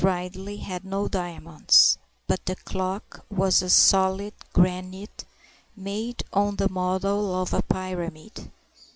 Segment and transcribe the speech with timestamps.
[0.03, 5.25] Ridley had no diamonds; but the clock was of solid granite,
[5.75, 8.49] made on the model of a pyramid.